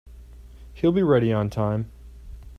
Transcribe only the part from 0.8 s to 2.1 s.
be ready on time.